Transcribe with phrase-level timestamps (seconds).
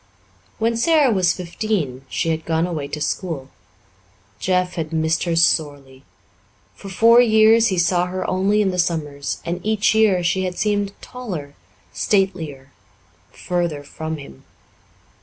[0.57, 3.49] When Sara was fifteen she had gone away to school.
[4.39, 6.03] Jeff had missed her sorely.
[6.73, 10.57] For four years he saw her only in the summers, and each year she had
[10.57, 11.53] seemed taller,
[11.93, 12.71] statelier,
[13.31, 14.43] further from him.